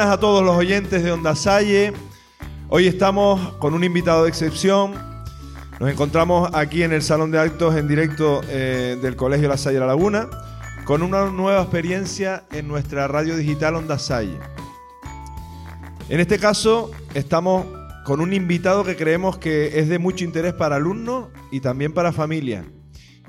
[0.00, 1.92] buenas a todos los oyentes de Onda Salle.
[2.70, 4.94] Hoy estamos con un invitado de excepción.
[5.78, 9.78] Nos encontramos aquí en el Salón de Actos en directo eh, del Colegio La Salle
[9.78, 10.30] La Laguna
[10.86, 14.38] con una nueva experiencia en nuestra radio digital Onda Salle.
[16.08, 17.66] En este caso estamos
[18.06, 22.10] con un invitado que creemos que es de mucho interés para alumnos y también para
[22.10, 22.64] familia.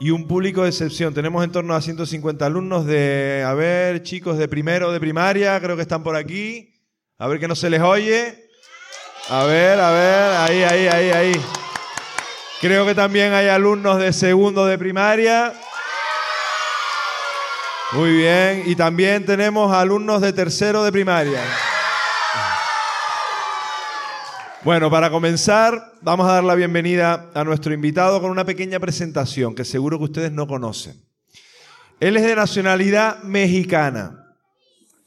[0.03, 1.13] Y un público de excepción.
[1.13, 5.75] Tenemos en torno a 150 alumnos de, a ver, chicos de primero de primaria, creo
[5.75, 6.73] que están por aquí.
[7.19, 8.49] A ver que no se les oye.
[9.29, 11.41] A ver, a ver, ahí, ahí, ahí, ahí.
[12.61, 15.53] Creo que también hay alumnos de segundo de primaria.
[17.91, 18.63] Muy bien.
[18.65, 21.43] Y también tenemos alumnos de tercero de primaria.
[24.63, 29.53] Bueno, para comenzar, vamos a dar la bienvenida a nuestro invitado con una pequeña presentación
[29.53, 30.95] que seguro que ustedes no conocen.
[31.99, 34.35] Él es de nacionalidad mexicana.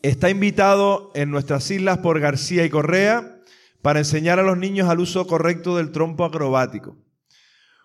[0.02, 3.40] Está invitado en nuestras islas por García y Correa
[3.82, 6.96] para enseñar a los niños al uso correcto del trompo acrobático.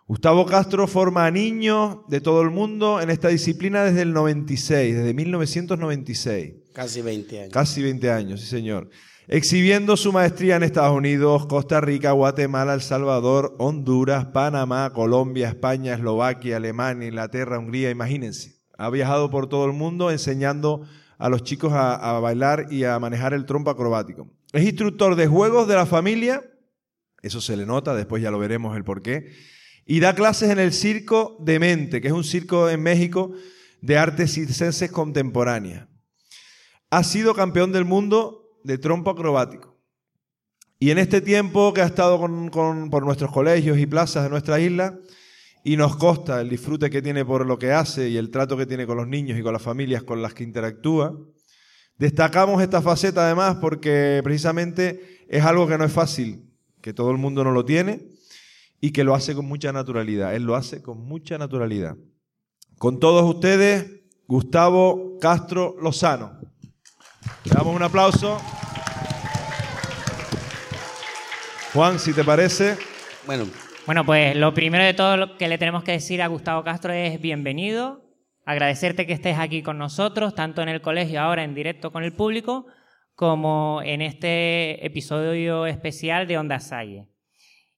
[0.06, 4.96] Gustavo Castro forma a niños de todo el mundo en esta disciplina desde el 96,
[4.96, 6.54] desde 1996.
[6.74, 7.54] Casi 20 años.
[7.54, 8.90] Casi 20 años, sí señor
[9.30, 15.94] exhibiendo su maestría en Estados Unidos, Costa Rica, Guatemala, El Salvador, Honduras, Panamá, Colombia, España,
[15.94, 18.56] Eslovaquia, Alemania, Inglaterra, Hungría, imagínense.
[18.76, 20.82] Ha viajado por todo el mundo enseñando
[21.20, 24.28] a los chicos a, bailar y a manejar el trompo acrobático.
[24.52, 26.44] Es instructor de juegos de la familia,
[27.22, 29.32] eso se le nota, después ya lo veremos el por qué,
[29.86, 33.34] y da clases en el Circo de Mente, que es un circo en México
[33.82, 35.88] de artes circenses contemporáneas.
[36.90, 39.78] Ha sido campeón del mundo de trompo acrobático.
[40.80, 44.98] Y en este tiempo que ha estado por nuestros colegios y plazas de nuestra isla,
[45.64, 48.66] y nos consta el disfrute que tiene por lo que hace y el trato que
[48.66, 51.18] tiene con los niños y con las familias con las que interactúa,
[51.98, 56.46] destacamos esta faceta además porque precisamente es algo que no es fácil,
[56.82, 58.08] que todo el mundo no lo tiene
[58.80, 60.34] y que lo hace con mucha naturalidad.
[60.34, 61.98] Él lo hace con mucha naturalidad.
[62.78, 66.39] Con todos ustedes, Gustavo Castro Lozano.
[67.44, 68.40] Le damos un aplauso.
[71.74, 72.78] Juan, si te parece.
[73.26, 73.46] Bueno.
[73.86, 76.94] Bueno, pues lo primero de todo lo que le tenemos que decir a Gustavo Castro
[76.94, 78.04] es bienvenido,
[78.46, 82.14] agradecerte que estés aquí con nosotros, tanto en el colegio ahora en directo con el
[82.14, 82.68] público,
[83.16, 87.08] como en este episodio especial de Onda Salle.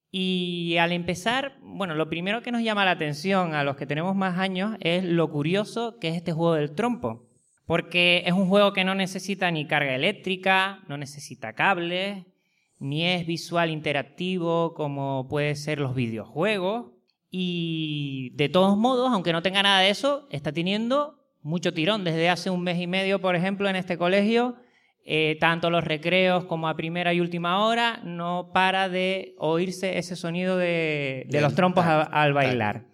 [0.09, 4.15] Y al empezar, bueno, lo primero que nos llama la atención a los que tenemos
[4.15, 7.30] más años es lo curioso que es este juego del trompo
[7.71, 12.25] porque es un juego que no necesita ni carga eléctrica, no necesita cables,
[12.79, 16.91] ni es visual interactivo como puede ser los videojuegos.
[17.29, 22.03] Y de todos modos, aunque no tenga nada de eso, está teniendo mucho tirón.
[22.03, 24.57] Desde hace un mes y medio, por ejemplo, en este colegio,
[25.05, 30.17] eh, tanto los recreos como a primera y última hora, no para de oírse ese
[30.17, 32.87] sonido de, los trompos al bailar.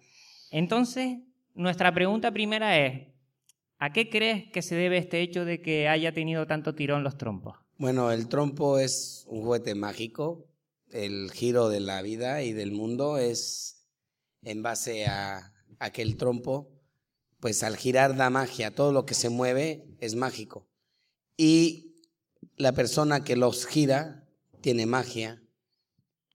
[0.52, 1.18] Entonces,
[1.56, 3.07] nuestra pregunta primera es,
[3.78, 7.16] ¿A qué crees que se debe este hecho de que haya tenido tanto tirón los
[7.16, 7.56] trompos?
[7.76, 10.48] Bueno, el trompo es un juguete mágico.
[10.90, 13.86] El giro de la vida y del mundo es
[14.42, 16.72] en base a, a que el trompo,
[17.38, 18.74] pues al girar da magia.
[18.74, 20.68] Todo lo que se mueve es mágico.
[21.36, 22.02] Y
[22.56, 24.28] la persona que los gira
[24.60, 25.40] tiene magia.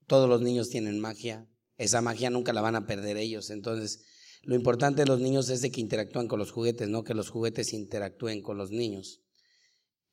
[0.06, 1.46] Todos los niños tienen magia.
[1.76, 3.50] Esa magia nunca la van a perder ellos.
[3.50, 4.06] Entonces,
[4.46, 7.72] lo importante de los niños es que interactúen con los juguetes, no que los juguetes
[7.72, 9.20] interactúen con los niños.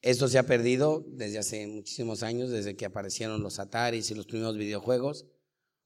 [0.02, 4.26] Esto se ha perdido desde hace muchísimos años, desde que aparecieron los Ataris y los
[4.26, 5.28] primeros videojuegos.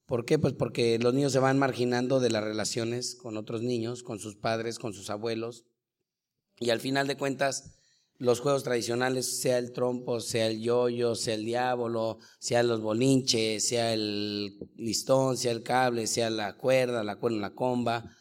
[0.05, 0.39] ¿Por qué?
[0.39, 4.35] Pues porque los niños se van marginando de las relaciones con otros niños, con sus
[4.35, 5.65] padres, con sus abuelos.
[6.59, 7.75] Y al final de cuentas,
[8.17, 13.67] los juegos tradicionales, sea el trompo, sea el yoyo, sea el diablo, sea los bolinches,
[13.67, 18.15] sea el listón, sea el cable, sea la cuerda, la cuerda, la comba,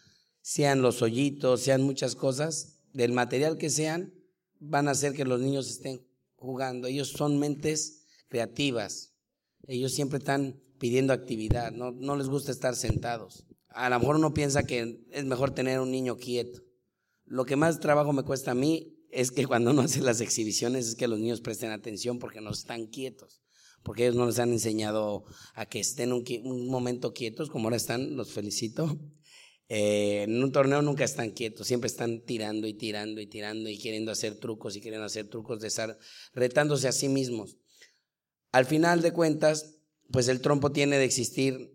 [0.44, 4.12] sean los hoyitos, sean muchas cosas, del material que sean,
[4.60, 6.86] van a hacer que los niños estén jugando.
[6.86, 9.14] Ellos son mentes creativas.
[9.66, 13.46] Ellos siempre están pidiendo actividad, no, no les gusta estar sentados.
[13.68, 16.60] A lo mejor uno piensa que es mejor tener un niño quieto.
[17.24, 20.88] Lo que más trabajo me cuesta a mí es que cuando uno hace las exhibiciones
[20.88, 23.40] es que los niños presten atención porque no están quietos,
[23.82, 25.24] porque ellos no les han enseñado
[25.54, 29.00] a que estén un, un momento quietos, como ahora están, los felicito.
[29.76, 33.76] Eh, en un torneo nunca están quietos, siempre están tirando y tirando y tirando y
[33.76, 35.98] queriendo hacer trucos y queriendo hacer trucos de estar
[36.32, 37.56] retándose a sí mismos.
[38.52, 39.80] Al final de cuentas,
[40.12, 41.72] pues el trompo tiene de existir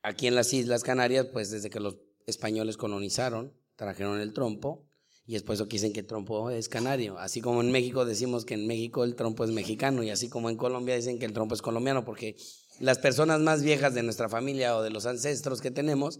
[0.00, 4.88] aquí en las Islas Canarias, pues desde que los españoles colonizaron, trajeron el trompo
[5.26, 7.18] Y que dicen que el trompo es canario.
[7.18, 10.48] Así como en México decimos que en México el trompo es mexicano y así como
[10.48, 12.36] en Colombia dicen que el trompo es colombiano, porque
[12.80, 16.18] las personas más viejas de nuestra familia o de los ancestros que tenemos,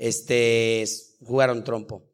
[0.00, 0.84] este,
[1.20, 2.10] jugaron trompo.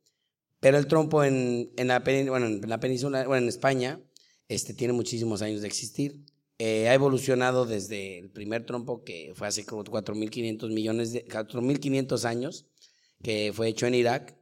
[0.58, 4.02] Pero el trompo en, en, la, bueno, en la península, bueno, en España,
[4.48, 6.20] este, tiene muchísimos años de existir.
[6.58, 12.66] Eh, ha evolucionado desde el primer trompo que fue hace 4.500 millones de 4.500 años,
[13.22, 14.36] que fue hecho en Irak,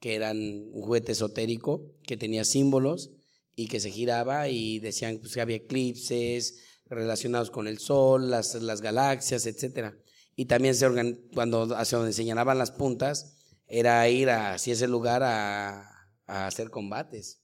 [0.00, 0.36] que eran
[0.72, 3.12] un juguete esotérico que tenía símbolos
[3.54, 8.56] y que se giraba y decían pues, que había eclipses relacionados con el sol, las,
[8.56, 9.96] las galaxias, etcétera.
[10.36, 10.88] Y también se
[11.34, 13.36] cuando hacia donde señalaban las puntas
[13.66, 15.90] era ir hacia ese lugar a,
[16.26, 17.42] a hacer combates.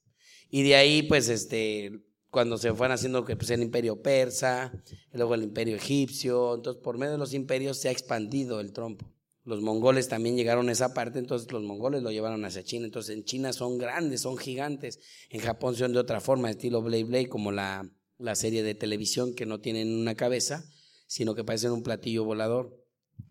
[0.51, 4.73] Y de ahí, pues, este, cuando se fueron haciendo que pues, el imperio persa,
[5.13, 9.13] luego el imperio egipcio, entonces por medio de los imperios se ha expandido el trompo.
[9.45, 12.85] Los mongoles también llegaron a esa parte, entonces los mongoles lo llevaron hacia China.
[12.85, 15.01] Entonces en China son grandes, son gigantes.
[15.29, 19.35] En Japón son de otra forma, estilo Blade Blade, como la, la serie de televisión
[19.35, 20.65] que no tienen una cabeza,
[21.07, 22.80] sino que parecen un platillo volador.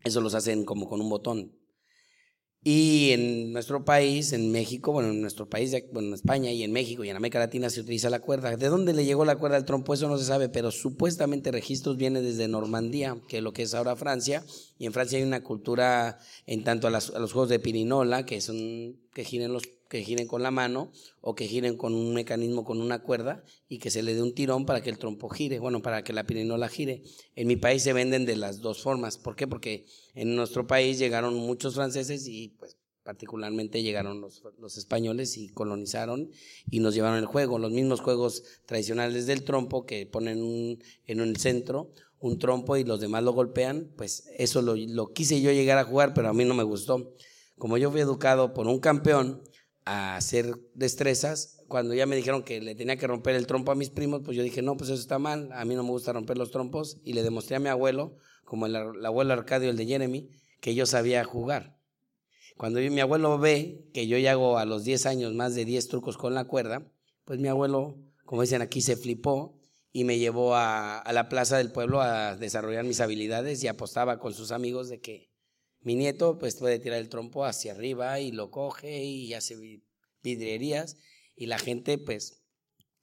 [0.03, 1.59] Eso los hacen como con un botón.
[2.61, 6.73] Y en nuestro país, en México, bueno, en nuestro país, bueno, en España y en
[6.73, 8.57] México y en América Latina se utiliza la cuerda.
[8.57, 9.93] ¿De dónde le llegó la cuerda al trompo?
[9.93, 13.73] Eso no se sabe, pero supuestamente registros vienen desde Normandía, que es lo que es
[13.73, 14.43] ahora Francia.
[14.77, 18.99] Y en Francia hay una cultura en tanto a, los juegos de pirinola, que son
[19.13, 22.79] que giren los que giren con la mano o que giren con un mecanismo con
[22.79, 25.81] una cuerda y que se le dé un tirón para que el trompo gire, bueno,
[25.81, 27.03] para que la pirinola gire.
[27.35, 29.17] En mi país se venden de las dos formas.
[29.17, 29.47] ¿Por qué?
[29.47, 35.49] Porque en nuestro país llegaron muchos franceses y pues particularmente llegaron los, los, españoles y
[35.49, 36.29] colonizaron
[36.69, 41.19] y nos llevaron el juego, los mismos juegos tradicionales del trompo que ponen un, en
[41.19, 45.51] el centro un trompo y los demás lo golpean, pues eso lo, lo quise yo
[45.51, 47.13] llegar a jugar, pero a mí no me gustó.
[47.57, 49.41] Como yo fui educado por un campeón,
[49.85, 51.63] a hacer destrezas.
[51.67, 54.35] Cuando ya me dijeron que le tenía que romper el trompo a mis primos, pues
[54.35, 56.99] yo dije, no, pues eso está mal, a mí no me gusta romper los trompos.
[57.03, 60.29] Y le demostré a mi abuelo, como el, abuelo Arcadio, el de Jeremy,
[60.61, 61.77] que yo sabía jugar.
[62.57, 65.87] Cuando mi abuelo ve que yo ya hago a los 10 años más de 10
[65.87, 66.91] trucos con la cuerda,
[67.23, 69.57] pues mi abuelo, como dicen aquí, se flipó
[69.93, 74.19] y me llevó a, a la plaza del pueblo a desarrollar mis habilidades y apostaba
[74.19, 75.29] con sus amigos de que
[75.81, 79.55] mi nieto pues puede tirar el trompo hacia arriba y lo coge y hace
[80.21, 80.97] vidrierías
[81.35, 82.43] y la gente pues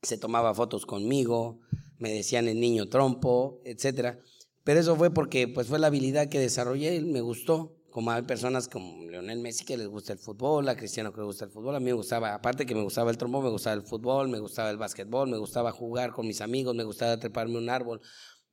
[0.03, 1.61] se tomaba fotos conmigo,
[1.99, 4.21] me decían el niño trompo, etcétera.
[4.63, 7.73] Pero eso fue porque pues fue la habilidad que desarrollé me gustó.
[7.91, 11.25] Como hay personas como Leonel Messi que les gusta el fútbol, a Cristiano que le
[11.25, 13.75] gusta el fútbol, a mí me gustaba, aparte que me gustaba el trompo, me gustaba
[13.75, 17.57] el fútbol, me gustaba el básquetbol, me gustaba jugar con mis amigos, me gustaba treparme
[17.57, 18.03] un árbol,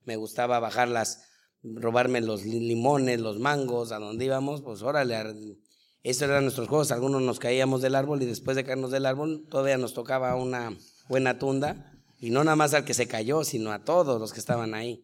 [0.05, 1.32] me gustaba bajar las,
[1.63, 5.15] robarme los limones, los mangos, a donde íbamos, pues órale,
[6.03, 9.47] esos eran nuestros juegos, algunos nos caíamos del árbol y después de caernos del árbol
[9.49, 10.77] todavía nos tocaba una
[11.07, 14.39] buena tunda, y no nada más al que se cayó, sino a todos los que
[14.39, 15.03] estaban ahí.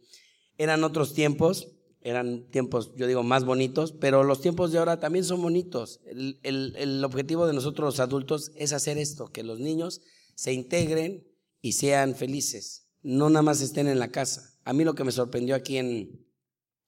[0.57, 1.67] Eran otros tiempos,
[2.01, 6.00] eran tiempos, yo digo, más bonitos, pero los tiempos de ahora también son bonitos.
[6.06, 10.01] El, el, el objetivo de nosotros los adultos es hacer esto, que los niños
[10.35, 11.25] se integren
[11.61, 14.57] y sean felices, no nada más estén en la casa.
[14.63, 16.29] A mí lo que me sorprendió aquí en,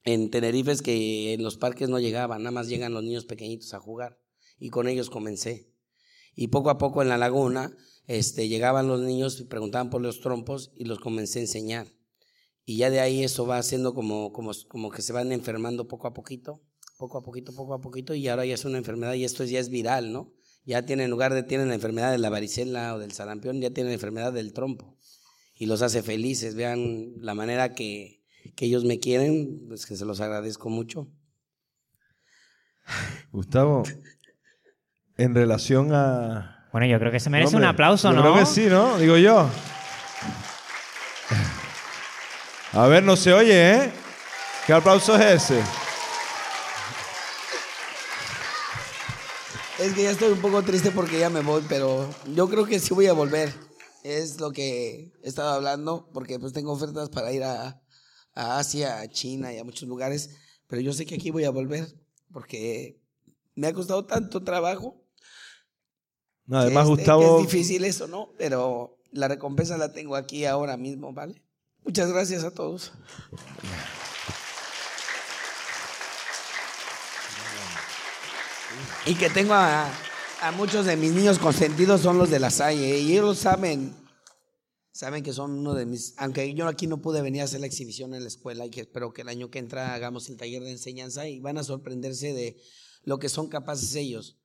[0.03, 3.73] en Tenerife es que en los parques no llegaban, nada más llegan los niños pequeñitos
[3.73, 4.19] a jugar.
[4.59, 5.71] Y con ellos comencé.
[6.35, 7.75] Y poco a poco en la laguna
[8.07, 11.87] este, llegaban los niños y preguntaban por los trompos y los comencé a enseñar.
[12.65, 16.07] Y ya de ahí eso va haciendo como, como, como que se van enfermando poco
[16.07, 16.61] a poquito,
[16.97, 19.59] poco a poquito, poco a poquito, y ahora ya es una enfermedad y esto ya
[19.59, 20.33] es viral, ¿no?
[20.63, 23.71] Ya tienen, en lugar de tienen la enfermedad de la varicela o del sarampión, ya
[23.71, 24.97] tienen la enfermedad del trompo.
[25.55, 28.20] Y los hace felices, vean la manera que,
[28.55, 31.07] que ellos me quieren, pues que se los agradezco mucho.
[33.31, 33.83] Gustavo,
[35.17, 36.69] en relación a...
[36.71, 38.21] Bueno, yo creo que se merece un aplauso, ¿no?
[38.21, 38.97] Creo que sí, ¿no?
[38.97, 39.49] Digo yo.
[42.73, 43.91] A ver, no se oye, ¿eh?
[44.65, 45.61] ¿Qué aplauso es ese?
[49.79, 52.79] Es que ya estoy un poco triste porque ya me voy, pero yo creo que
[52.79, 53.51] sí voy a volver.
[54.03, 57.80] Es lo que he estado hablando, porque pues tengo ofertas para ir a,
[58.33, 61.49] a Asia, a China y a muchos lugares, pero yo sé que aquí voy a
[61.49, 61.87] volver
[62.31, 62.99] porque
[63.55, 65.03] me ha costado tanto trabajo.
[66.45, 67.39] No, además, este, Gustavo.
[67.39, 68.33] es difícil eso, ¿no?
[68.37, 71.41] Pero la recompensa la tengo aquí ahora mismo, ¿vale?
[71.83, 72.93] Muchas gracias a todos.
[79.05, 79.89] Y que tengo a,
[80.41, 84.00] a muchos de mis niños consentidos son los de la Salle, y ellos saben
[84.91, 87.67] Saben que son uno de mis, aunque yo aquí no pude venir a hacer la
[87.67, 90.63] exhibición en la escuela y que espero que el año que entra hagamos el taller
[90.63, 92.57] de enseñanza y van a sorprenderse de
[93.03, 94.37] lo que son capaces ellos.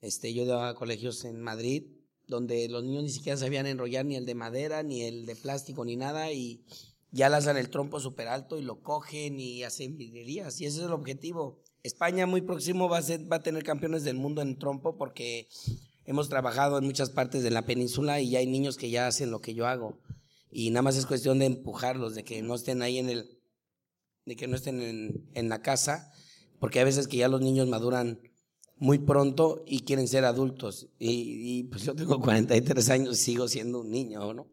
[0.00, 4.26] Este, yo daba colegios en Madrid donde los niños ni siquiera sabían enrollar ni el
[4.26, 6.62] de madera, ni el de plástico, ni nada, y
[7.10, 10.84] ya lanzan el trompo súper alto y lo cogen y hacen vidrierías, y ese es
[10.84, 11.62] el objetivo.
[11.82, 15.48] España muy próximo va a, ser, va a tener campeones del mundo en trompo porque
[16.08, 19.30] hemos trabajado en muchas partes de la península y ya hay niños que ya hacen
[19.30, 20.00] lo que yo hago.
[20.50, 23.38] Y nada más es cuestión de empujarlos, de que no estén ahí en el,
[24.24, 26.10] de que no estén en, en la casa,
[26.60, 28.20] porque a veces que ya los niños maduran
[28.78, 30.88] muy pronto y quieren ser adultos.
[30.98, 34.46] Y, pues yo tengo 43 años y sigo siendo un niño, ¿no?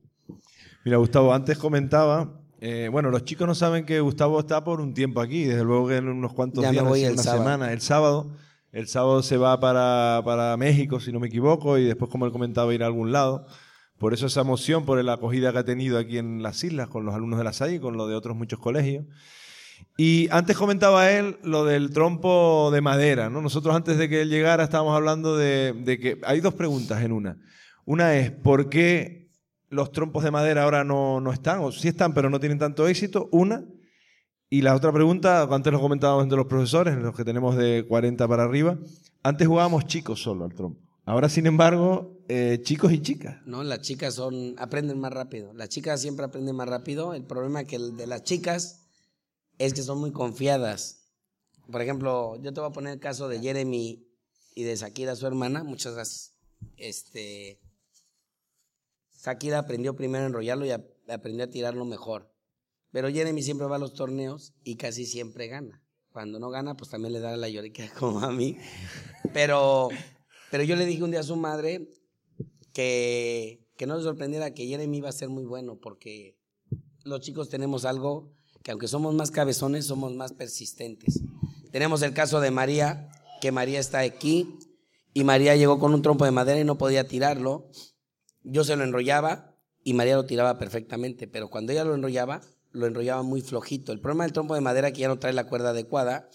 [0.83, 4.93] Mira, Gustavo, antes comentaba, eh, bueno, los chicos no saben que Gustavo está por un
[4.93, 8.35] tiempo aquí, desde luego que en unos cuantos días, una semana, el sábado.
[8.75, 12.33] El sábado se va para, para México, si no me equivoco, y después, como él
[12.33, 13.47] comentaba, ir a algún lado.
[13.97, 17.05] Por eso esa emoción, por la acogida que ha tenido aquí en las islas con
[17.05, 19.05] los alumnos de la SAI y con lo de otros muchos colegios.
[19.95, 23.41] Y antes comentaba él lo del trompo de madera, ¿no?
[23.41, 27.37] Nosotros antes de que él llegara estábamos hablando de, que hay dos preguntas en una.
[27.85, 29.29] Una es, ¿por qué
[29.69, 31.59] los trompos de madera ahora no, no están?
[31.59, 33.29] O sí están, pero no tienen tanto éxito.
[33.31, 33.63] Una.
[34.55, 38.25] Y la otra pregunta, antes lo comentábamos entre los profesores, los que tenemos de 40
[38.25, 38.79] para arriba,
[39.21, 40.79] antes jugábamos chicos solo al trompo.
[41.03, 43.45] Ahora, sin embargo, eh, chicos y chicas.
[43.45, 45.51] No, las chicas son aprenden más rápido.
[45.51, 47.13] Las chicas siempre aprenden más rápido.
[47.13, 48.87] El problema que el de las chicas
[49.57, 51.09] es que son muy confiadas.
[51.69, 54.07] Por ejemplo, yo te voy a poner el caso de Jeremy
[54.55, 55.65] y de Shakira, su hermana.
[55.65, 56.33] Muchas gracias.
[56.77, 57.59] Este,
[59.21, 62.33] Shakira aprendió primero a enrollarlo y aprendió a tirarlo mejor.
[62.95, 65.83] Pero Jeremy siempre va a los torneos y casi siempre gana.
[66.13, 68.57] Cuando no gana, pues también le da la llorica como a mí.
[69.33, 69.89] Pero,
[70.49, 71.89] pero yo le dije un día a su madre
[72.71, 76.37] que, que no le sorprendiera que Jeremy iba a ser muy bueno porque
[77.03, 78.31] los chicos tenemos algo
[78.63, 81.21] que aunque somos más cabezones, somos más persistentes.
[81.73, 83.09] Tenemos el caso de María,
[83.41, 84.57] que María está aquí
[85.13, 87.69] y María llegó con un trompo de madera y no podía tirarlo.
[88.43, 92.39] Yo se lo enrollaba y María lo tiraba perfectamente, pero cuando ella lo enrollaba,
[92.75, 93.91] lo enrollaba muy flojito.
[93.91, 96.29] El problema del trompo de madera es que ya no trae la cuerda adecuada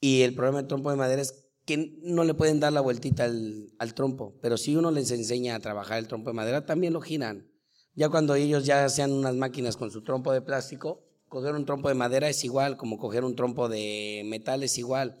[0.00, 3.24] y el problema del trompo de madera es que no le pueden dar la vueltita
[3.24, 6.92] al, al trompo, pero si uno les enseña a trabajar el trompo de madera, también
[6.92, 7.50] lo giran.
[7.94, 11.88] Ya cuando ellos ya sean unas máquinas con su trompo de plástico, coger un trompo
[11.88, 15.16] de madera es igual, como coger un trompo de metal es igual.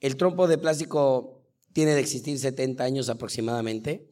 [0.00, 4.10] El trompo de plástico tiene de existir 70 años aproximadamente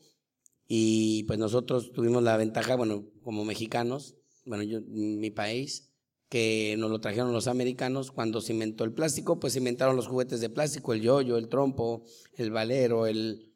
[0.66, 5.92] y pues nosotros tuvimos la ventaja, bueno, como mexicanos, bueno, yo, mi país,
[6.28, 10.40] que nos lo trajeron los americanos cuando se inventó el plástico, pues inventaron los juguetes
[10.40, 12.04] de plástico, el yoyo, el trompo,
[12.36, 13.52] el valero, el,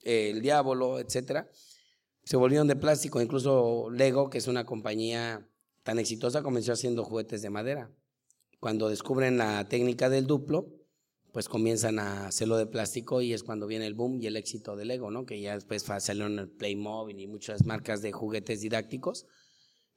[0.00, 1.50] el diablo, etcétera
[2.24, 3.20] se volvieron de plástico.
[3.20, 5.48] Incluso Lego, que es una compañía
[5.82, 7.90] tan exitosa, comenzó haciendo juguetes de madera.
[8.60, 10.68] Cuando descubren la técnica del duplo,
[11.32, 14.76] pues comienzan a hacerlo de plástico y es cuando viene el boom y el éxito
[14.76, 15.24] de Lego, ¿no?
[15.24, 19.26] Que ya después salieron el Playmobil y muchas marcas de juguetes didácticos.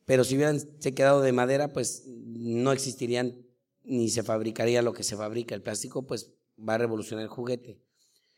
[0.05, 3.45] Pero si hubieran se quedado de madera, pues no existirían
[3.83, 5.55] ni se fabricaría lo que se fabrica.
[5.55, 7.81] El plástico, pues va a revolucionar el juguete.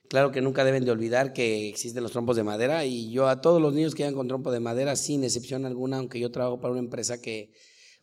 [0.09, 3.41] Claro que nunca deben de olvidar que existen los trompos de madera y yo a
[3.41, 6.61] todos los niños que hayan con trompo de madera, sin excepción alguna, aunque yo trabajo
[6.61, 7.51] para una empresa que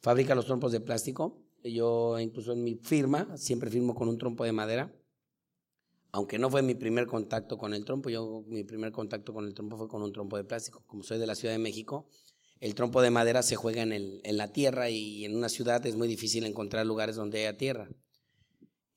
[0.03, 4.45] fabrica los trompos de plástico, yo incluso en mi firma siempre firmo con un trompo
[4.45, 4.95] de madera,
[6.13, 9.55] aunque no fue mi primer contacto con el trompo, yo mi primer contacto con el
[9.55, 10.85] trompo fue con un trompo de plástico.
[10.87, 12.07] Como soy de la Ciudad de México,
[12.65, 15.85] el trompo de madera se juega en, el, en la tierra y en una ciudad
[15.85, 17.91] es muy difícil encontrar lugares donde haya tierra.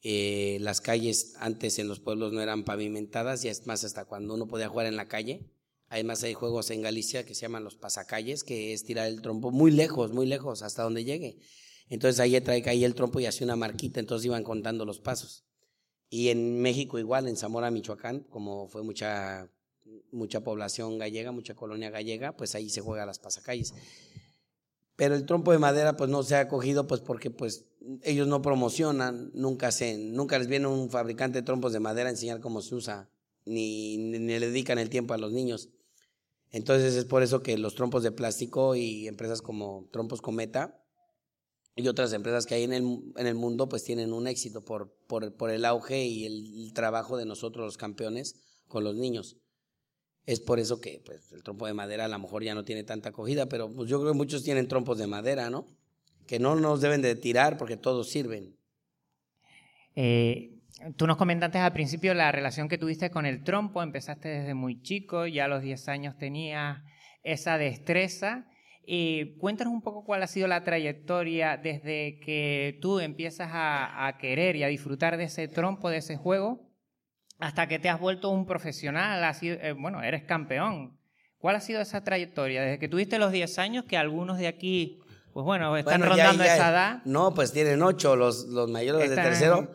[0.02, 4.36] Eh, las calles antes en los pueblos no eran pavimentadas y es más hasta cuando
[4.36, 5.52] uno podía jugar en la calle.
[5.90, 9.52] Además hay juegos en Galicia que se llaman los pasacalles, que es tirar el trompo
[9.52, 11.38] muy lejos, muy lejos, hasta donde llegue.
[11.90, 15.44] Entonces ahí trae ahí el trompo y hacía una marquita, entonces iban contando los pasos.
[16.10, 19.52] Y en México igual, en Zamora, Michoacán, como fue mucha,
[20.12, 23.74] mucha población gallega, mucha colonia gallega, pues ahí se juega las pasacalles.
[24.96, 27.66] Pero el trompo de madera pues no se ha cogido pues porque pues
[28.02, 32.12] ellos no promocionan, nunca se, nunca les viene un fabricante de trompos de madera a
[32.12, 33.10] enseñar cómo se usa,
[33.46, 35.70] ni, le dedican el tiempo a los niños.
[36.50, 40.84] Entonces es por eso que los trompos de plástico y empresas como Trompos Cometa
[41.76, 44.98] y otras empresas que hay en el, en el mundo pues tienen un éxito por,
[45.08, 48.36] por el auge y el, trabajo de nosotros los campeones
[48.68, 49.38] con los niños.
[50.28, 52.84] Es por eso que pues, el trompo de madera a lo mejor ya no tiene
[52.84, 55.66] tanta acogida, pero pues, yo creo que muchos tienen trompos de madera, ¿no?
[56.28, 58.56] que no nos deben de tirar porque todos sirven.
[59.96, 60.60] Eh,
[60.98, 64.82] tú nos comentaste al principio la relación que tuviste con el trompo, empezaste desde muy
[64.82, 66.84] chico, ya a los 10 años tenías
[67.24, 68.46] esa destreza.
[68.90, 74.56] Y cuéntanos un poco cuál ha sido la trayectoria desde que tú empiezas a, querer
[74.56, 76.67] y a disfrutar de ese trompo, de ese juego,
[77.40, 80.98] hasta que te has vuelto un profesional, eh, bueno, eres campeón.
[81.38, 82.62] ¿Cuál ha sido esa trayectoria?
[82.62, 85.00] Desde que tuviste los 10 años, que algunos de aquí,
[85.34, 87.02] pues bueno, están rondando esa edad.
[87.06, 89.72] No, pues tienen 8 los, los mayores de tercero.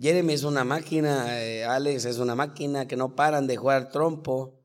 [0.00, 4.60] Jeremy es una máquina, eh, Alex es una máquina que no paran de jugar trompo.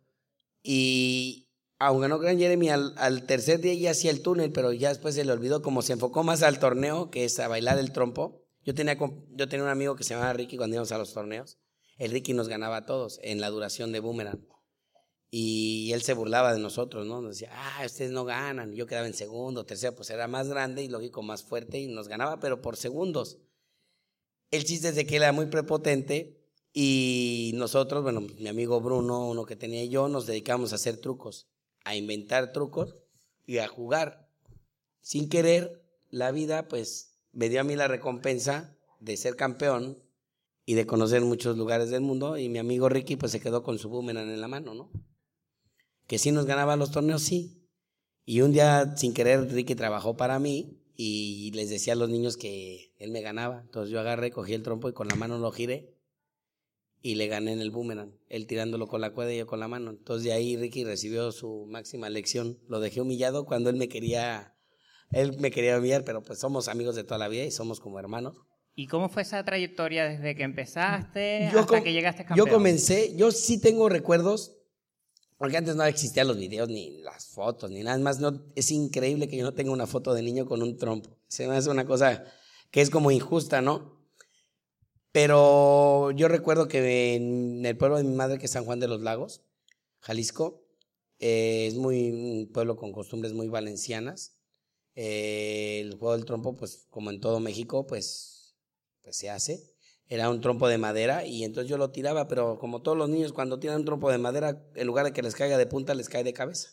[0.61, 1.49] Y
[1.79, 5.25] aunque no crean, Jeremy al, tercer día ya hacía el túnel, pero ya después se
[5.25, 8.43] le olvidó, como se enfocó más al torneo, que es a bailar el trompo.
[8.63, 8.97] Yo tenía,
[9.31, 11.57] yo tenía un amigo que se llamaba Ricky cuando íbamos a los torneos.
[11.97, 14.45] El Ricky nos ganaba a todos en la duración de Boomerang.
[15.29, 17.21] Y él se burlaba de nosotros, ¿no?
[17.21, 18.73] Nos decía, ah, ustedes no ganan.
[18.73, 22.07] Yo quedaba en segundo, tercero, pues era más grande y lógico más fuerte y nos
[22.07, 23.39] ganaba, pero por segundos.
[24.51, 29.27] El chiste es de que él era muy prepotente y nosotros, bueno, mi amigo Bruno,
[29.27, 31.47] uno que tenía yo, nos dedicamos a hacer trucos,
[31.83, 32.95] a inventar trucos
[33.45, 34.29] y a jugar.
[35.01, 40.04] Sin querer, la vida, pues, me dio a mí la recompensa de ser campeón
[40.65, 43.77] y de conocer muchos lugares del mundo y mi amigo Ricky, pues, se quedó con
[43.77, 44.91] su boomerang en la mano, ¿no?
[46.07, 47.67] Que sí nos ganaba los torneos, sí.
[48.25, 52.37] Y un día, sin querer, Ricky trabajó para mí y les decía a los niños
[52.37, 53.61] que él me ganaba.
[53.61, 55.95] Entonces yo agarré, cogí el trompo y con la mano lo giré
[57.05, 59.67] y le gané en el boomerang, él tirándolo con la cuerda y yo con la
[59.67, 59.91] mano.
[59.91, 62.57] Entonces de ahí Ricky recibió su máxima lección.
[62.67, 64.57] Lo dejé humillado cuando él me quería,
[65.11, 67.99] él me quería humillar, pero pues somos amigos de toda la vida y somos como
[67.99, 68.41] hermanos.
[68.75, 72.47] ¿Y cómo fue esa trayectoria desde que empezaste hasta que llegaste campeón?
[72.47, 74.55] Yo comencé, yo sí tengo recuerdos
[75.37, 78.19] porque antes no existían los videos, ni las fotos, ni nada más.
[78.19, 81.17] No, es increíble que yo no tenga una foto de niño con un trompo.
[81.27, 82.23] Se me hace una cosa
[82.71, 83.95] que es como injusta, ¿no?
[85.11, 88.87] Pero yo recuerdo que en el pueblo de mi madre, que es San Juan de
[88.87, 89.41] los Lagos,
[89.99, 90.65] Jalisco,
[91.19, 94.37] eh, es muy un pueblo con costumbres muy valencianas.
[94.95, 98.34] Eh, el juego del trompo, pues como en todo México, pues,
[99.05, 99.75] pues se hace
[100.07, 103.33] era un trompo de madera y entonces yo lo tiraba, pero como todos los niños
[103.33, 106.09] cuando tiran un trompo de madera, en lugar de que les caiga de punta, les
[106.09, 106.69] cae de cabeza.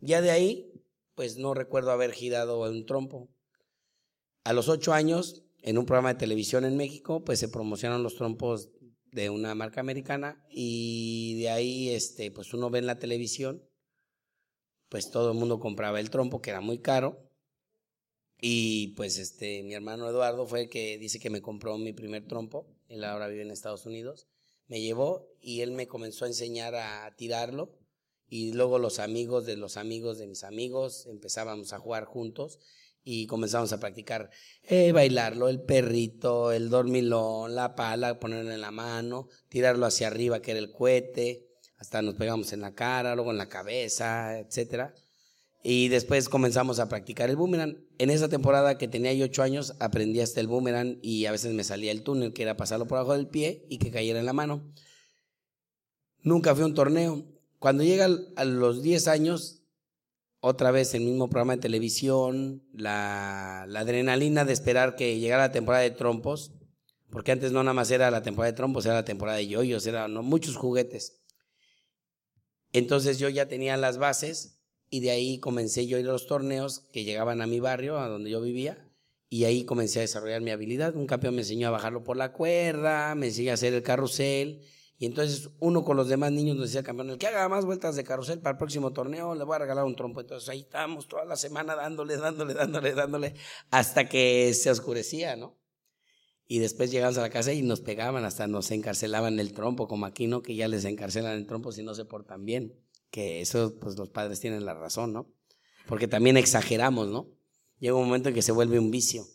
[0.00, 0.72] Ya de ahí,
[1.14, 3.28] pues no recuerdo haber girado un trompo.
[4.44, 8.14] A los ocho años, en un programa de televisión en México, pues se promocionan los
[8.14, 8.70] trompos
[9.10, 13.68] de una marca americana y de ahí, este, pues uno ve en la televisión,
[14.88, 17.25] pues todo el mundo compraba el trompo, que era muy caro,
[18.40, 22.26] y pues este, mi hermano Eduardo fue el que dice que me compró mi primer
[22.26, 22.66] trompo.
[22.88, 24.28] Él ahora vive en Estados Unidos.
[24.66, 27.78] Me llevó y él me comenzó a enseñar a tirarlo.
[28.28, 32.58] Y luego los amigos de los amigos de mis amigos empezábamos a jugar juntos
[33.08, 34.30] y comenzamos a practicar
[34.64, 40.42] eh, bailarlo, el perrito, el dormilón, la pala, ponerlo en la mano, tirarlo hacia arriba,
[40.42, 41.46] que era el cohete,
[41.78, 44.92] hasta nos pegamos en la cara, luego en la cabeza, etcétera.
[45.68, 47.76] Y después comenzamos a practicar el boomerang.
[47.98, 51.54] En esa temporada que tenía yo ocho años, aprendí hasta el boomerang y a veces
[51.54, 54.26] me salía el túnel, que era pasarlo por abajo del pie y que cayera en
[54.26, 54.72] la mano.
[56.22, 57.24] Nunca fui a un torneo.
[57.58, 59.64] Cuando llega a los 10 años,
[60.38, 65.82] otra vez el mismo programa de televisión, la, adrenalina de esperar que llegara la temporada
[65.82, 66.52] de trompos,
[67.10, 69.84] porque antes no nada más era la temporada de trompos, era la temporada de yoyos,
[69.88, 71.24] eran muchos juguetes.
[72.72, 74.56] Entonces yo ya tenía las bases
[74.90, 77.98] y de ahí comencé yo a ir a los torneos que llegaban a mi barrio,
[77.98, 78.88] a donde yo vivía,
[79.28, 80.94] y ahí comencé a desarrollar mi habilidad.
[80.94, 84.62] Un campeón me enseñó a bajarlo por la cuerda, me enseñó a hacer el carrusel,
[84.98, 87.96] y entonces uno con los demás niños nos decía, campeón, el que haga más vueltas
[87.96, 90.20] de carrusel para el próximo torneo, le voy a regalar un trompo.
[90.20, 93.34] Entonces ahí estábamos toda la semana dándole, dándole, dándole, dándole,
[93.70, 95.58] hasta que se oscurecía, ¿no?
[96.48, 100.06] Y después llegamos a la casa y nos pegaban, hasta nos encarcelaban el trompo, como
[100.06, 100.42] aquí, ¿no?
[100.42, 104.10] Que ya les encarcelan el trompo si no se portan bien que eso, pues los
[104.10, 105.32] padres tienen la razón, ¿no?
[105.86, 107.30] Porque también exageramos, ¿no?
[107.78, 109.26] Llega un momento en que se vuelve un vicio.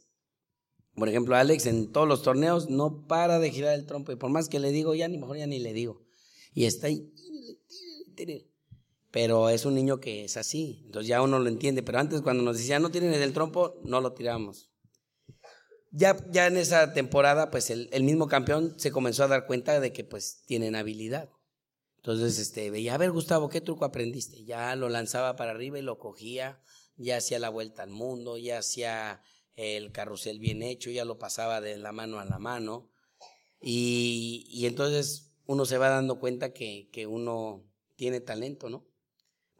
[0.96, 4.30] Por ejemplo, Alex en todos los torneos no para de girar el trompo y por
[4.30, 6.04] más que le digo, ya ni mejor ya ni le digo.
[6.54, 7.14] Y está ahí.
[9.10, 11.84] Pero es un niño que es así, entonces ya uno lo entiende.
[11.84, 14.70] Pero antes cuando nos decía no tienen el trompo, no lo tiramos.
[15.92, 19.80] Ya, ya en esa temporada, pues el, el mismo campeón se comenzó a dar cuenta
[19.80, 21.30] de que pues tienen habilidad.
[22.02, 24.44] Entonces, este, veía, a ver, Gustavo, ¿qué truco aprendiste?
[24.44, 26.60] Ya lo lanzaba para arriba y lo cogía,
[26.98, 29.22] ya hacía la vuelta al mundo, ya hacía
[29.56, 32.90] el carrusel bien hecho, ya lo pasaba de la mano a la mano.
[33.62, 37.64] Y, y entonces uno se va dando cuenta que, que uno
[37.96, 38.88] tiene talento, ¿no?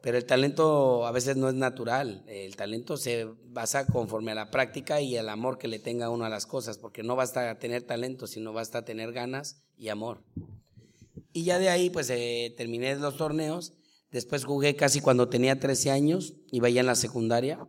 [0.00, 4.50] Pero el talento a veces no es natural, el talento se basa conforme a la
[4.50, 7.84] práctica y el amor que le tenga uno a las cosas, porque no basta tener
[7.84, 10.24] talento, sino basta tener ganas y amor.
[11.32, 13.72] Y ya de ahí, pues eh, terminé los torneos.
[14.10, 17.66] Después jugué casi cuando tenía 13 años, iba ya en la secundaria.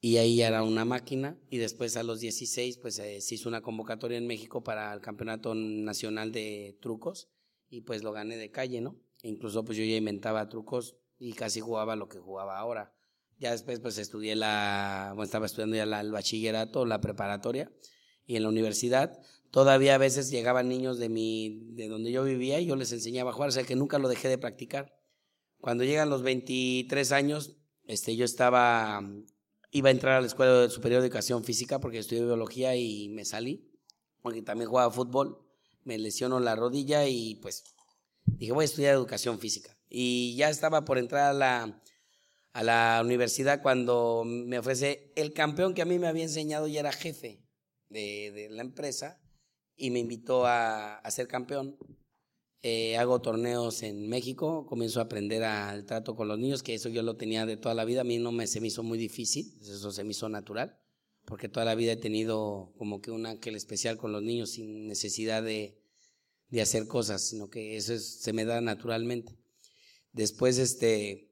[0.00, 3.48] y ahí ya era una máquina y después a los 16 pues eh, se hizo
[3.48, 7.30] una convocatoria en México para el Campeonato Nacional de Trucos
[7.70, 9.00] y pues lo gané de calle, ¿no?
[9.22, 12.94] E incluso pues yo ya inventaba trucos y casi jugaba lo que jugaba ahora.
[13.38, 17.72] Ya después pues estudié la, bueno, estaba estudiando ya el bachillerato, la preparatoria
[18.26, 19.18] y en la universidad
[19.50, 23.30] todavía a veces llegaban niños de mi, de donde yo vivía y yo les enseñaba
[23.30, 24.94] a jugar, o sea que nunca lo dejé de practicar.
[25.60, 29.02] Cuando llegan los 23 años, este, yo estaba,
[29.70, 33.24] iba a entrar a la Escuela Superior de Educación Física porque estudié biología y me
[33.24, 33.72] salí,
[34.22, 35.38] porque también jugaba fútbol,
[35.84, 37.64] me lesionó la rodilla y pues
[38.24, 39.76] dije voy a estudiar educación física.
[39.88, 41.82] Y ya estaba por entrar a la,
[42.52, 46.76] a la universidad cuando me ofrece el campeón que a mí me había enseñado y
[46.76, 47.40] era jefe
[47.88, 49.20] de, de la empresa
[49.76, 51.76] y me invitó a, a ser campeón.
[52.62, 56.88] Eh, hago torneos en México, comienzo a aprender al trato con los niños, que eso
[56.88, 58.98] yo lo tenía de toda la vida, a mí no me, se me hizo muy
[58.98, 60.76] difícil, eso se me hizo natural,
[61.26, 64.88] porque toda la vida he tenido como que un ángel especial con los niños sin
[64.88, 65.78] necesidad de,
[66.48, 69.38] de hacer cosas, sino que eso se me da naturalmente.
[70.12, 71.25] Después, este,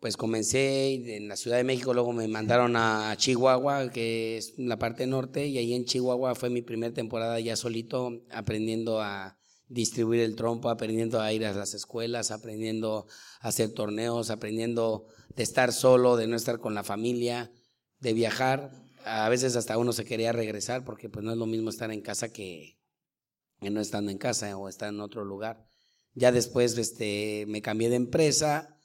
[0.00, 4.78] pues comencé en la Ciudad de México, luego me mandaron a Chihuahua, que es la
[4.78, 10.20] parte norte, y ahí en Chihuahua fue mi primera temporada ya solito, aprendiendo a distribuir
[10.20, 13.06] el trompo, aprendiendo a ir a las escuelas, aprendiendo
[13.40, 15.06] a hacer torneos, aprendiendo
[15.36, 17.52] de estar solo, de no estar con la familia,
[18.00, 18.70] de viajar.
[19.04, 22.00] A veces hasta uno se quería regresar porque pues no es lo mismo estar en
[22.00, 22.78] casa que,
[23.60, 25.66] no estando en casa o estar en otro lugar.
[26.14, 28.77] Ya después este, me cambié de empresa,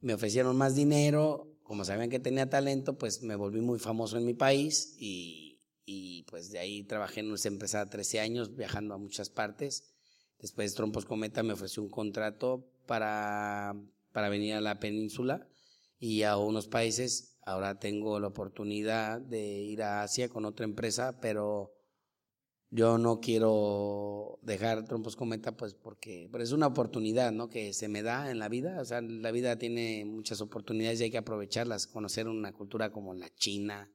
[0.00, 4.24] me ofrecieron más dinero, como sabían que tenía talento, pues me volví muy famoso en
[4.24, 8.98] mi país y, y pues de ahí trabajé en una empresa 13 años viajando a
[8.98, 9.92] muchas partes.
[10.38, 13.74] Después Trompos Cometa me ofreció un contrato para,
[14.12, 15.48] para venir a la península
[15.98, 17.38] y a unos países.
[17.44, 21.75] Ahora tengo la oportunidad de ir a Asia con otra empresa, pero
[22.70, 27.48] yo no quiero dejar trompos cometa, pues porque es una oportunidad, ¿no?
[27.48, 28.80] Que se me da en la vida.
[28.80, 31.86] O sea, la vida tiene muchas oportunidades y hay que aprovecharlas.
[31.86, 33.92] Conocer una cultura como la China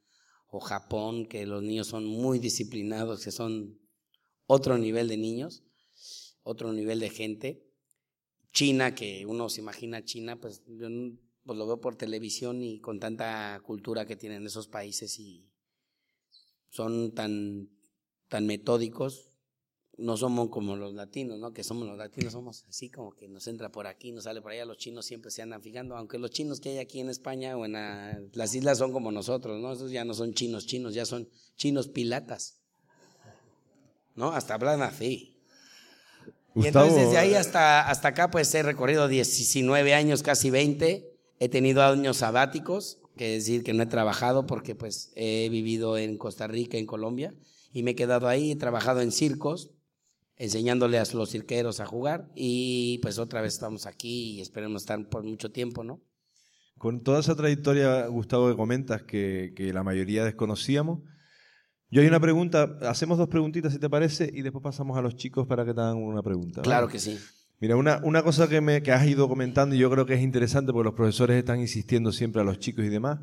[0.48, 3.80] o Japón, que los niños son muy disciplinados, que son
[4.46, 5.64] otro nivel de niños,
[6.44, 7.68] otro nivel de gente.
[8.54, 10.88] China, que uno se imagina China, pues yo
[11.44, 15.50] pues lo veo por televisión y con tanta cultura que tienen esos países y
[16.70, 17.70] son tan
[18.32, 19.28] tan metódicos,
[19.98, 21.52] no somos como los latinos, ¿no?
[21.52, 24.54] Que somos los latinos, somos así como que nos entra por aquí, nos sale por
[24.54, 27.58] allá, los chinos siempre se andan fijando, aunque los chinos que hay aquí en España
[27.58, 27.74] o en
[28.32, 29.74] las islas son como nosotros, ¿no?
[29.74, 32.62] Esos ya no son chinos chinos, ya son chinos pilatas,
[34.16, 34.32] ¿no?
[34.32, 35.38] Hasta hablan así.
[36.56, 41.50] Y entonces desde ahí hasta, hasta acá pues he recorrido 19 años, casi 20, he
[41.50, 46.48] tenido años sabáticos, que decir que no he trabajado porque pues he vivido en Costa
[46.48, 47.36] Rica, en Colombia,
[47.72, 49.72] y me he quedado ahí, he trabajado en circos,
[50.36, 55.08] enseñándole a los cirqueros a jugar y pues otra vez estamos aquí y esperemos estar
[55.10, 56.02] por mucho tiempo, ¿no?
[56.78, 61.00] Con toda esa trayectoria, Gustavo, que comentas que, que la mayoría desconocíamos,
[61.92, 65.18] yo hay una pregunta, hacemos dos preguntitas si te parece y después pasamos a los
[65.18, 66.62] chicos para que te hagan una pregunta.
[66.62, 67.20] Claro que sí.
[67.60, 70.22] Mira, una, una cosa que, me, que has ido comentando y yo creo que es
[70.22, 73.20] interesante porque los profesores están insistiendo siempre a los chicos y demás,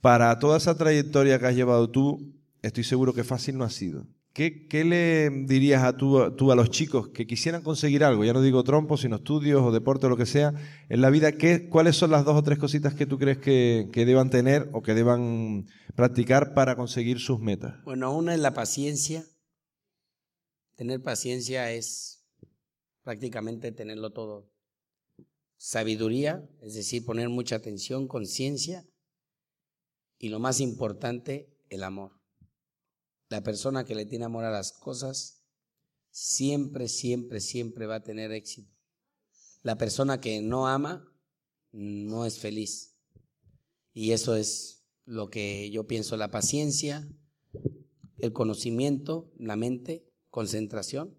[0.00, 4.06] para toda esa trayectoria que has llevado tú, estoy seguro que fácil no ha sido.
[4.38, 8.24] ¿Qué, le dirías a tú, tú, a los chicos que quisieran conseguir algo?
[8.24, 10.54] Ya no digo trompos, sino estudios o deporte o lo que sea.
[10.88, 13.88] En la vida, ¿qué, ¿cuáles son las dos o tres cositas que tú crees que,
[13.92, 15.66] que deban tener o que deban
[15.96, 17.82] practicar para conseguir sus metas?
[17.84, 19.24] Bueno, una es la paciencia.
[20.76, 22.24] Tener paciencia es
[23.02, 24.52] prácticamente tenerlo todo.
[25.56, 28.86] Sabiduría, es decir, poner mucha atención, conciencia.
[30.16, 32.17] Y lo más importante, el amor.
[33.28, 35.44] La persona que le tiene amor a las cosas
[36.10, 38.74] siempre, siempre, siempre va a tener éxito.
[39.62, 41.12] La persona que no ama
[41.72, 42.96] no es feliz.
[43.92, 47.08] Y eso es lo que yo pienso, la paciencia,
[48.18, 51.18] el conocimiento, la mente, concentración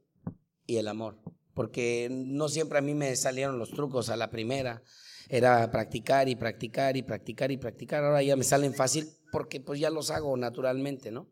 [0.65, 1.21] y el amor.
[1.53, 4.81] Porque no siempre a mí me salieron los trucos a la primera.
[5.27, 8.03] Era practicar y practicar y practicar y practicar.
[8.03, 11.29] Ahora ya me salen fácil porque pues ya los hago naturalmente, ¿no?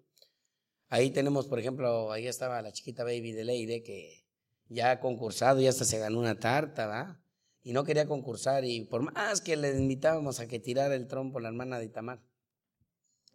[0.89, 4.25] Ahí tenemos, por ejemplo, ahí estaba la chiquita baby de Leire que
[4.69, 7.21] ya ha concursado y hasta se ganó una tarta, ¿va?
[7.61, 11.39] Y no quería concursar y por más que le invitábamos a que tirara el trompo
[11.39, 12.21] la hermana de Itamar.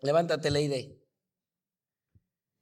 [0.01, 0.99] Levántate, Leire.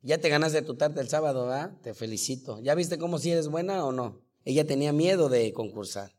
[0.02, 1.78] Ya te ganaste tu tarta el sábado, ¿va?
[1.82, 2.60] Te felicito.
[2.60, 4.20] ¿Ya viste cómo si eres buena o no?
[4.44, 6.16] Ella tenía miedo de concursar.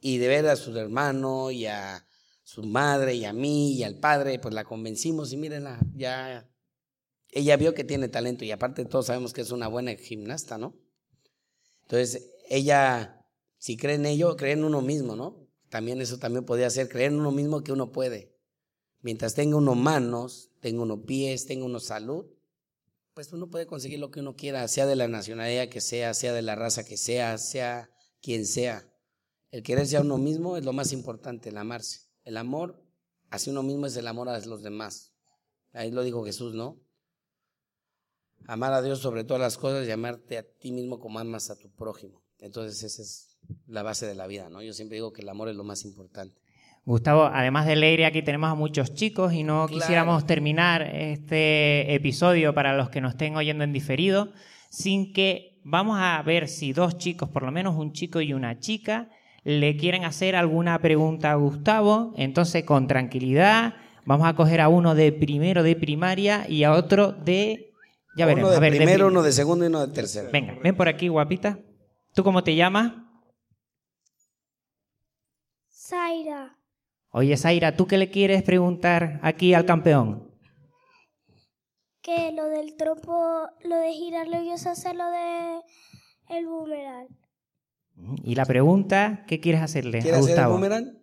[0.00, 2.06] Y de ver a su hermano y a
[2.42, 6.48] su madre y a mí y al padre, pues la convencimos y mírenla, ya
[7.30, 10.74] ella vio que tiene talento y aparte todos sabemos que es una buena gimnasta, ¿no?
[11.82, 13.26] Entonces, ella,
[13.58, 15.48] si cree en ello, cree en uno mismo, ¿no?
[15.68, 18.34] También eso también podría ser creer en uno mismo que uno puede.
[19.00, 22.26] Mientras tenga uno manos, tenga uno pies, tenga uno salud,
[23.14, 26.32] pues uno puede conseguir lo que uno quiera, sea de la nacionalidad que sea, sea
[26.32, 28.88] de la raza que sea, sea quien sea.
[29.50, 32.08] El quererse a uno mismo es lo más importante, el amarse.
[32.24, 32.84] El amor
[33.30, 35.14] hacia uno mismo es el amor a los demás.
[35.72, 36.80] Ahí lo dijo Jesús, ¿no?
[38.46, 41.56] Amar a Dios sobre todas las cosas y amarte a ti mismo como amas a
[41.58, 42.22] tu prójimo.
[42.38, 44.62] Entonces esa es la base de la vida, ¿no?
[44.62, 46.40] Yo siempre digo que el amor es lo más importante.
[46.84, 52.54] Gustavo, además de Leire, aquí tenemos a muchos chicos y no quisiéramos terminar este episodio
[52.54, 54.32] para los que nos estén oyendo en diferido
[54.70, 58.58] sin que vamos a ver si dos chicos, por lo menos un chico y una
[58.58, 59.10] chica,
[59.44, 62.12] le quieren hacer alguna pregunta a Gustavo.
[62.16, 63.74] Entonces, con tranquilidad,
[64.04, 67.67] vamos a coger a uno de primero de primaria y a otro de...
[68.18, 68.50] Ya veremos.
[68.50, 70.28] Uno de primero, uno de segundo y uno de tercero.
[70.32, 71.60] Venga, ven por aquí, guapita.
[72.14, 72.92] ¿Tú cómo te llamas?
[75.70, 76.58] Zaira.
[77.10, 80.36] Oye, Zaira, ¿tú qué le quieres preguntar aquí al campeón?
[82.02, 85.60] Que lo del trompo, lo de girarlo yo sé hacer lo de
[86.30, 87.06] el boomerang.
[88.24, 91.02] Y la pregunta, ¿qué quieres hacerle ¿Quieres hacer el boomerang?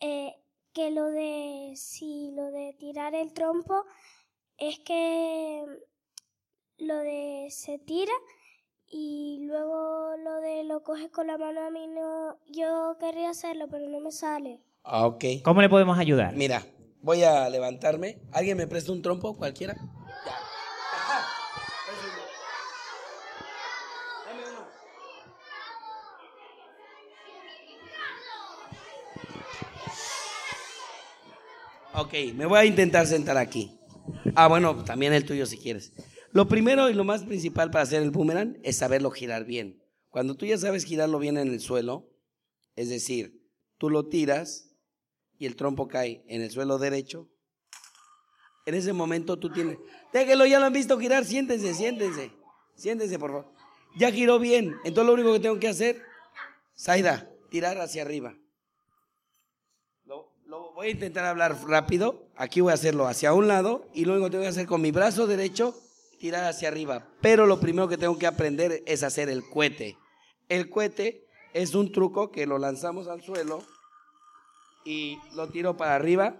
[0.00, 0.34] Eh,
[0.72, 3.84] que lo de, si lo de tirar el trompo
[4.58, 5.64] es que
[6.80, 8.12] lo de se tira
[8.86, 13.68] y luego lo de lo coges con la mano a mí no, yo querría hacerlo
[13.70, 14.60] pero no me sale.
[14.82, 15.24] Ah, ok.
[15.44, 16.34] ¿Cómo le podemos ayudar?
[16.34, 16.64] Mira,
[17.02, 18.18] voy a levantarme.
[18.32, 19.36] ¿Alguien me presta un trompo?
[19.36, 19.76] ¿Cualquiera?
[31.92, 33.78] Ok, me voy a intentar sentar aquí.
[34.34, 35.92] Ah, bueno, también el tuyo si quieres.
[36.32, 39.82] Lo primero y lo más principal para hacer el boomerang es saberlo girar bien.
[40.10, 42.08] Cuando tú ya sabes girarlo bien en el suelo,
[42.76, 43.44] es decir,
[43.78, 44.76] tú lo tiras
[45.38, 47.28] y el trompo cae en el suelo derecho,
[48.64, 49.78] en ese momento tú tienes,
[50.12, 52.30] déjelo, ya lo han visto girar, siéntense, siéntense,
[52.76, 53.52] siéntense por favor.
[53.98, 56.00] Ya giró bien, entonces lo único que tengo que hacer,
[56.78, 58.36] Zaida, tirar hacia arriba.
[60.04, 64.04] Lo, lo, voy a intentar hablar rápido, aquí voy a hacerlo hacia un lado y
[64.04, 65.74] lo único que tengo que hacer con mi brazo derecho,
[66.20, 67.08] tirar hacia arriba.
[67.20, 69.96] Pero lo primero que tengo que aprender es hacer el cohete.
[70.48, 73.64] El cohete es un truco que lo lanzamos al suelo
[74.84, 76.36] y lo tiro para arriba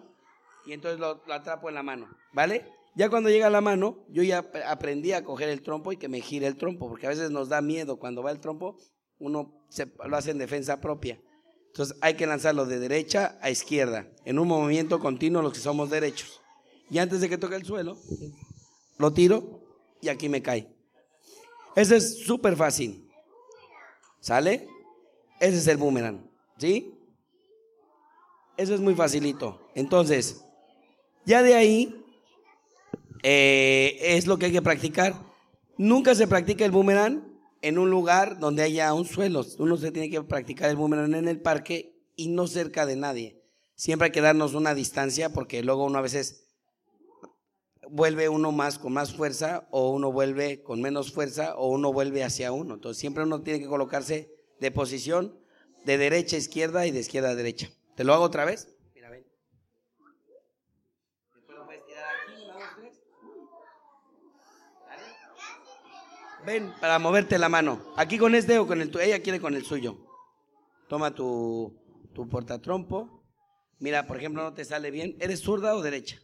[0.66, 2.66] y entonces lo, atrapo en la mano, ¿vale?
[2.94, 6.20] Ya cuando llega la mano, yo ya aprendí a coger el trompo y que me
[6.20, 8.76] gire el trompo, porque a veces nos da miedo cuando va el trompo,
[9.18, 9.64] uno
[10.06, 11.20] lo hace en defensa propia.
[11.68, 15.88] Entonces hay que lanzarlo de derecha a izquierda, en un movimiento continuo los que somos
[15.88, 16.40] derechos.
[16.90, 17.96] Y antes de que toque el suelo,
[18.98, 19.59] lo tiro
[20.00, 20.68] y aquí me cae.
[21.76, 23.08] Ese es súper fácil.
[24.20, 24.68] ¿Sale?
[25.40, 26.28] Ese es el boomerang.
[26.58, 26.94] ¿Sí?
[28.56, 29.70] Eso es muy facilito.
[29.74, 30.44] Entonces,
[31.24, 32.04] ya de ahí
[33.22, 35.14] eh, es lo que hay que practicar.
[35.78, 37.24] Nunca se practica el boomerang
[37.62, 39.44] en un lugar donde haya un suelo.
[39.58, 43.42] Uno se tiene que practicar el boomerang en el parque y no cerca de nadie.
[43.74, 46.49] Siempre hay que darnos una distancia porque luego uno a veces
[47.90, 52.24] vuelve uno más con más fuerza o uno vuelve con menos fuerza o uno vuelve
[52.24, 52.74] hacia uno.
[52.74, 55.38] Entonces siempre uno tiene que colocarse de posición
[55.84, 57.70] de derecha a izquierda y de izquierda a derecha.
[57.96, 58.68] ¿Te lo hago otra vez?
[58.94, 59.26] Mira, ven.
[61.48, 62.46] Lo puedes tirar aquí,
[62.80, 63.00] tres.
[66.46, 67.92] Ven, para moverte la mano.
[67.96, 69.04] ¿Aquí con este o con el tuyo?
[69.04, 69.98] Ella quiere con el suyo.
[70.88, 71.76] Toma tu,
[72.14, 73.22] tu portatrompo.
[73.78, 75.16] Mira, por ejemplo, no te sale bien.
[75.20, 76.20] ¿Eres zurda o derecha?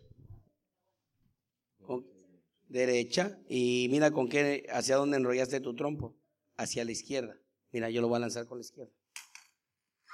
[2.69, 3.39] Derecha.
[3.49, 6.17] Y mira con qué, hacia dónde enrollaste tu trompo.
[6.57, 7.37] Hacia la izquierda.
[7.71, 8.93] Mira, yo lo voy a lanzar con la izquierda.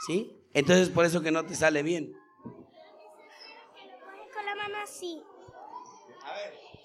[0.06, 0.32] ¿Sí?
[0.52, 2.12] Entonces por eso que no te sale bien.
[4.34, 5.22] Con la mano así.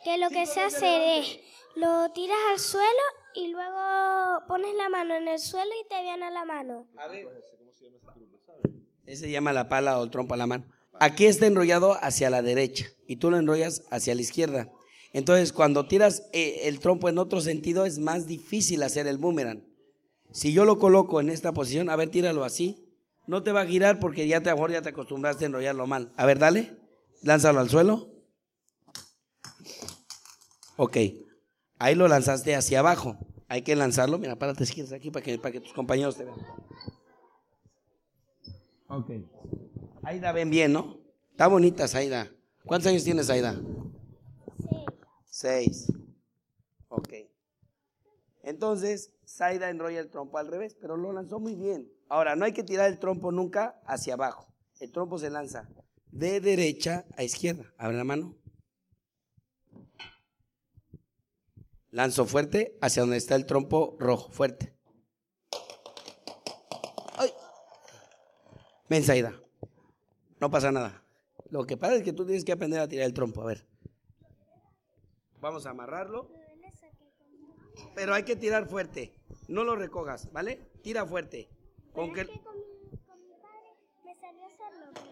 [0.04, 1.40] Que lo que se hace es,
[1.76, 3.02] lo tiras al suelo
[3.34, 6.88] y luego pones la mano en el suelo y te viene a la mano.
[6.98, 7.28] A ver.
[9.06, 10.66] Ese se llama la pala o el trompo a la mano.
[11.00, 14.70] Aquí está enrollado hacia la derecha y tú lo enrollas hacia la izquierda.
[15.18, 19.64] Entonces, cuando tiras eh, el trompo en otro sentido, es más difícil hacer el boomerang.
[20.32, 22.88] Si yo lo coloco en esta posición, a ver, tíralo así
[23.28, 26.12] no te va a girar porque ya te, ya te acostumbraste a enrollarlo mal.
[26.16, 26.78] A ver, dale.
[27.22, 28.10] Lánzalo al suelo.
[30.78, 30.98] Ok.
[31.78, 33.18] Ahí lo lanzaste hacia abajo.
[33.50, 34.18] Hay que lanzarlo.
[34.18, 36.38] Mira, párate si quieres aquí para que, para que tus compañeros te vean.
[38.88, 39.12] Ok.
[40.04, 40.98] Aida, ven bien, ¿no?
[41.32, 42.32] Está bonita, Saida.
[42.66, 43.60] ¿Cuántos años tienes, Aida?
[45.40, 45.94] Seis.
[46.88, 47.14] Ok.
[48.42, 51.94] Entonces, Zaida enrolla el trompo al revés, pero lo lanzó muy bien.
[52.10, 54.52] Ahora, no hay que tirar el trompo nunca hacia abajo.
[54.80, 55.70] El trompo se lanza
[56.08, 57.72] de derecha a izquierda.
[57.78, 58.36] Abre la mano.
[61.92, 64.76] Lanzo fuerte hacia donde está el trompo rojo, fuerte.
[67.16, 67.32] ¡Ay!
[68.90, 69.40] Ven, Zaida.
[70.40, 71.06] No pasa nada.
[71.52, 73.44] Lo que pasa es que tú tienes que aprender a tirar el trompo.
[73.44, 73.67] A ver.
[75.40, 76.30] Vamos a amarrarlo.
[77.96, 79.14] Pero hay que tirar fuerte.
[79.48, 80.62] No lo recojas, ¿vale?
[80.84, 81.50] Tira fuerte.
[81.94, 82.28] Con que...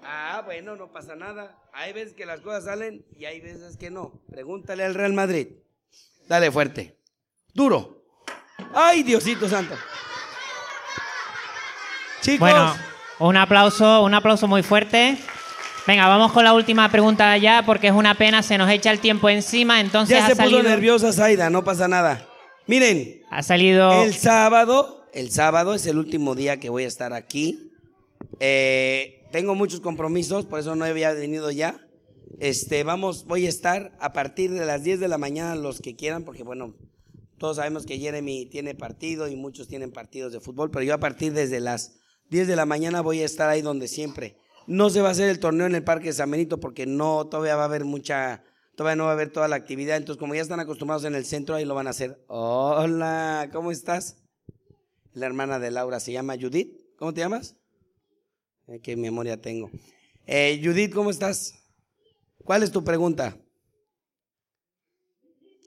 [0.03, 1.57] Ah, bueno, no pasa nada.
[1.73, 4.21] Hay veces que las cosas salen y hay veces que no.
[4.29, 5.47] Pregúntale al Real Madrid.
[6.27, 6.99] Dale fuerte.
[7.53, 8.03] Duro.
[8.73, 9.75] Ay, Diosito Santo.
[12.21, 12.39] Chicos.
[12.39, 12.75] Bueno,
[13.19, 15.17] un aplauso, un aplauso muy fuerte.
[15.87, 18.99] Venga, vamos con la última pregunta ya, porque es una pena, se nos echa el
[18.99, 22.27] tiempo encima, entonces ya se salido, puso nerviosa Zaida, no pasa nada.
[22.65, 27.13] Miren, ha salido el sábado, el sábado es el último día que voy a estar
[27.13, 27.71] aquí.
[28.39, 31.79] Eh, tengo muchos compromisos, por eso no había venido ya.
[32.39, 35.95] Este, vamos, voy a estar a partir de las 10 de la mañana los que
[35.95, 36.73] quieran, porque bueno,
[37.37, 40.99] todos sabemos que Jeremy tiene partido y muchos tienen partidos de fútbol, pero yo a
[40.99, 41.99] partir desde las
[42.31, 44.37] 10 de la mañana voy a estar ahí donde siempre.
[44.67, 47.27] No se va a hacer el torneo en el Parque de San Benito porque no,
[47.27, 48.43] todavía va a haber mucha,
[48.75, 49.97] todavía no va a haber toda la actividad.
[49.97, 52.23] Entonces, como ya están acostumbrados en el centro, ahí lo van a hacer.
[52.27, 54.23] Hola, ¿cómo estás?
[55.13, 56.77] La hermana de Laura se llama Judith.
[56.97, 57.55] ¿Cómo te llamas?
[58.67, 59.69] Eh, qué memoria tengo.
[60.25, 61.53] Eh, Judith, ¿cómo estás?
[62.43, 63.37] ¿Cuál es tu pregunta?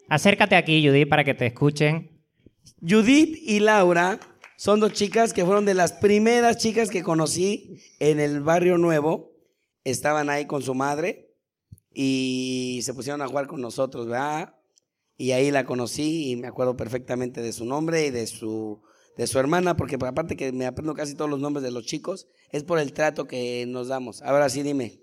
[0.08, 2.18] Acércate aquí, Judith, para que te escuchen.
[2.80, 4.18] Judith y Laura
[4.58, 9.30] son dos chicas que fueron de las primeras chicas que conocí en el barrio nuevo.
[9.84, 11.32] Estaban ahí con su madre
[11.94, 14.56] y se pusieron a jugar con nosotros, ¿verdad?
[15.16, 18.82] Y ahí la conocí y me acuerdo perfectamente de su nombre y de su,
[19.16, 22.26] de su hermana, porque aparte que me aprendo casi todos los nombres de los chicos,
[22.50, 24.22] es por el trato que nos damos.
[24.22, 25.00] Ahora sí, dime.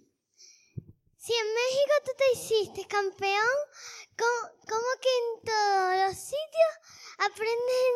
[1.18, 3.56] Si en México tú te hiciste campeón,
[4.18, 7.94] ¿cómo, cómo que en todos los sitios aprenden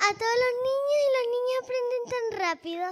[0.00, 2.84] a todos los niños y los niños aprenden tan rápido?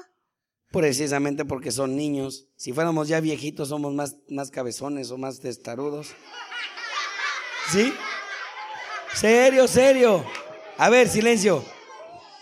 [0.72, 2.48] Precisamente porque son niños.
[2.56, 6.08] Si fuéramos ya viejitos, somos más, más cabezones o más testarudos.
[7.70, 7.92] ¿Sí?
[9.14, 10.24] Serio, serio.
[10.76, 11.64] A ver, silencio.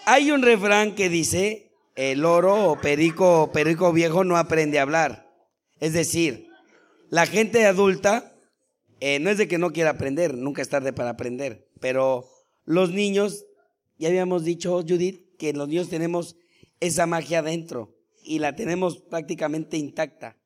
[0.06, 5.30] Hay un refrán que dice, el loro o perico, perico viejo no aprende a hablar.
[5.78, 6.48] Es decir,
[7.10, 8.34] la gente adulta
[9.00, 12.26] eh, no es de que no quiera aprender, nunca es tarde para aprender, pero
[12.64, 13.44] los niños,
[13.98, 16.36] ya habíamos dicho, Judith, que los niños tenemos
[16.80, 20.38] esa magia dentro y la tenemos prácticamente intacta.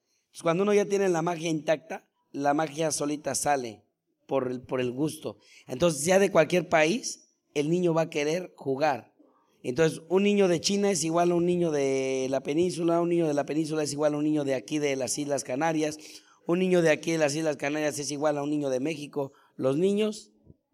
[0.43, 3.85] cuando uno ya tiene la magia intacta, la magia solita sale
[4.27, 5.39] por el, por el gusto.
[5.67, 9.15] Entonces, ya de cualquier país, el niño va a querer jugar.
[9.63, 13.27] Entonces, un niño de China es igual a un niño de la península, un niño
[13.27, 15.99] de la península es igual a un niño de aquí de las Islas Canarias,
[16.47, 19.33] un niño de aquí de las Islas Canarias es igual a un niño de México.
[19.57, 20.33] Los niños,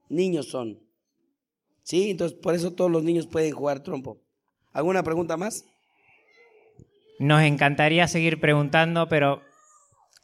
[0.09, 0.84] niños son.
[1.85, 2.11] ¿Sí?
[2.11, 4.19] Entonces, por eso todos los niños pueden jugar trompo.
[4.73, 5.65] ¿Alguna pregunta más?
[7.21, 9.43] Nos encantaría seguir preguntando, pero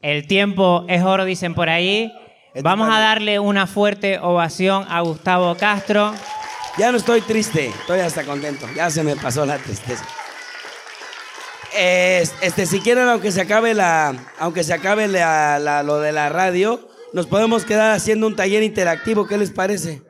[0.01, 2.11] el tiempo es oro, dicen por ahí.
[2.61, 6.13] Vamos a darle una fuerte ovación a Gustavo Castro.
[6.77, 8.65] Ya no estoy triste, estoy hasta contento.
[8.75, 10.05] Ya se me pasó la tristeza.
[11.73, 16.89] Este, si quieren, aunque se acabe la, aunque se acabe la, lo de la radio,
[17.13, 19.27] nos podemos quedar haciendo un taller interactivo.
[19.27, 20.01] ¿Qué les parece?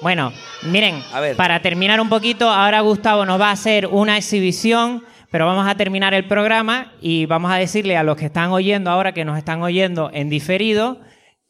[0.00, 0.32] Bueno,
[0.62, 1.02] miren,
[1.36, 5.74] para terminar un poquito, ahora Gustavo nos va a hacer una exhibición, pero vamos a
[5.74, 9.36] terminar el programa y vamos a decirle a los que están oyendo ahora, que nos
[9.36, 11.00] están oyendo en diferido,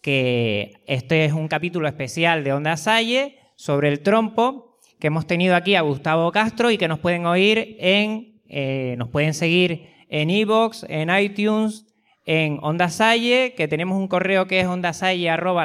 [0.00, 5.54] que este es un capítulo especial de Onda Salle sobre el trompo, que hemos tenido
[5.54, 10.30] aquí a Gustavo Castro y que nos pueden oír en, eh, nos pueden seguir en
[10.30, 11.84] iVoox, en iTunes,
[12.30, 15.64] en Onda Salle, que tenemos un correo que es ondasalle arroba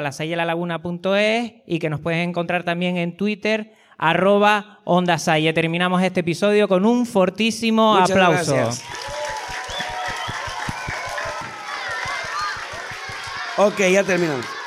[1.66, 5.52] y que nos puedes encontrar también en Twitter arroba Onda Salle.
[5.52, 8.56] Terminamos este episodio con un fortísimo aplauso.
[13.58, 14.63] Ok, ya terminamos.